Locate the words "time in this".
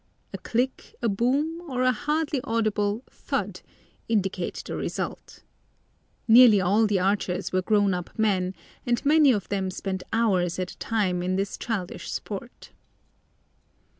10.79-11.55